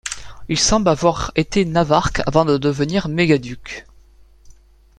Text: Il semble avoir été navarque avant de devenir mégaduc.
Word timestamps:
Il 0.49 0.57
semble 0.57 0.89
avoir 0.89 1.31
été 1.35 1.63
navarque 1.63 2.23
avant 2.25 2.43
de 2.43 2.57
devenir 2.57 3.07
mégaduc. 3.07 3.85